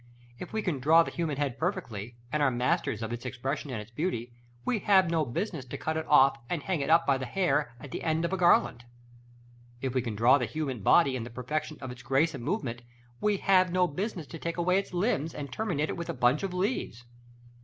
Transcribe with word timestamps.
If 0.39 0.51
we 0.51 0.63
can 0.63 0.79
draw 0.79 1.03
the 1.03 1.11
human 1.11 1.37
head 1.37 1.59
perfectly, 1.59 2.15
and 2.31 2.41
are 2.41 2.49
masters 2.49 3.03
of 3.03 3.13
its 3.13 3.23
expression 3.23 3.69
and 3.69 3.79
its 3.79 3.91
beauty, 3.91 4.33
we 4.65 4.79
have 4.79 5.11
no 5.11 5.23
business 5.23 5.63
to 5.65 5.77
cut 5.77 5.95
it 5.95 6.07
off, 6.07 6.39
and 6.49 6.63
hang 6.63 6.81
it 6.81 6.89
up 6.89 7.05
by 7.05 7.19
the 7.19 7.27
hair 7.27 7.75
at 7.79 7.91
the 7.91 8.01
end 8.01 8.25
of 8.25 8.33
a 8.33 8.37
garland. 8.37 8.83
If 9.79 9.93
we 9.93 10.01
can 10.01 10.15
draw 10.15 10.39
the 10.39 10.47
human 10.47 10.81
body 10.81 11.15
in 11.15 11.23
the 11.23 11.29
perfection 11.29 11.77
of 11.81 11.91
its 11.91 12.01
grace 12.01 12.33
and 12.33 12.43
movement, 12.43 12.81
we 13.19 13.37
have 13.37 13.71
no 13.71 13.87
business 13.87 14.25
to 14.29 14.39
take 14.39 14.57
away 14.57 14.79
its 14.79 14.91
limbs, 14.91 15.35
and 15.35 15.51
terminate 15.53 15.89
it 15.89 15.97
with 15.97 16.09
a 16.09 16.15
bunch 16.15 16.41
of 16.41 16.51
leaves. 16.51 17.03